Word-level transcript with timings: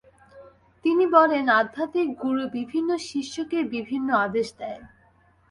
তিনি 0.85 1.05
বলেন 1.15 1.45
আধ্যাত্মিক 1.59 2.09
গুরু 2.21 2.43
বিভিন্ন 2.57 2.89
শিষ্যকে 3.09 3.57
বিভিন্ন 3.73 4.09
আদেশ 4.25 4.47
দেয়। 4.59 4.81